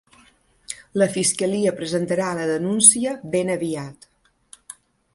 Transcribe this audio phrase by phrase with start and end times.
[1.01, 4.13] La fiscalia presentarà la denúncia ben aviat.